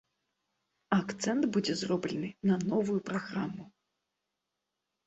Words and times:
Акцэнт 0.99 1.43
будзе 1.57 1.77
зроблены 1.83 2.33
на 2.53 2.59
новую 2.73 2.99
праграму. 3.11 3.71